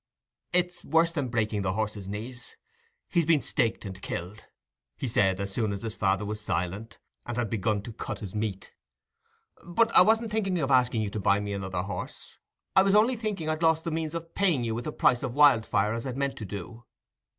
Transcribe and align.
"It's 0.51 0.83
worse 0.83 1.11
than 1.11 1.27
breaking 1.27 1.61
the 1.61 1.73
horse's 1.73 2.07
knees—he's 2.07 3.25
been 3.27 3.43
staked 3.43 3.85
and 3.85 4.01
killed," 4.01 4.45
he 4.97 5.07
said, 5.07 5.39
as 5.39 5.53
soon 5.53 5.71
as 5.71 5.83
his 5.83 5.93
father 5.93 6.25
was 6.25 6.41
silent, 6.41 6.97
and 7.23 7.37
had 7.37 7.51
begun 7.51 7.83
to 7.83 7.93
cut 7.93 8.17
his 8.17 8.33
meat. 8.33 8.71
"But 9.63 9.91
I 9.95 10.01
wasn't 10.01 10.31
thinking 10.31 10.57
of 10.57 10.71
asking 10.71 11.03
you 11.03 11.11
to 11.11 11.19
buy 11.19 11.39
me 11.39 11.53
another 11.53 11.83
horse; 11.83 12.39
I 12.75 12.81
was 12.81 12.95
only 12.95 13.15
thinking 13.15 13.47
I'd 13.47 13.61
lost 13.61 13.83
the 13.83 13.91
means 13.91 14.15
of 14.15 14.33
paying 14.33 14.63
you 14.63 14.73
with 14.73 14.85
the 14.85 14.91
price 14.91 15.21
of 15.21 15.35
Wildfire, 15.35 15.93
as 15.93 16.07
I'd 16.07 16.17
meant 16.17 16.35
to 16.37 16.45
do. 16.45 16.83